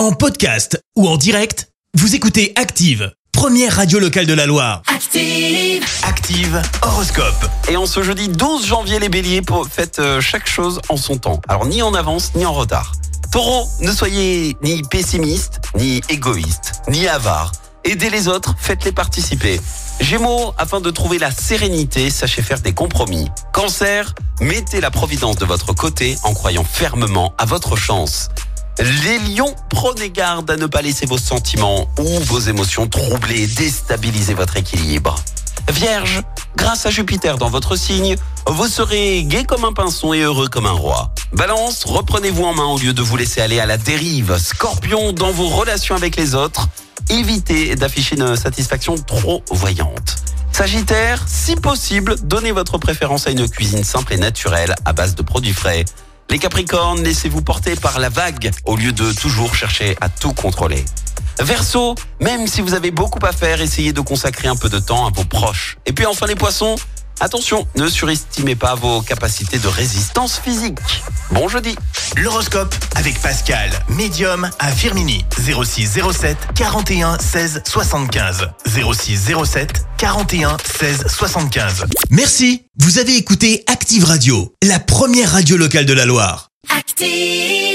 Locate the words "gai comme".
39.24-39.66